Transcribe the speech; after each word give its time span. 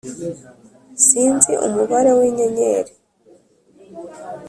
sinzi 1.05 1.51
umubare 1.67 2.11
w’inyenyeri 2.17 2.91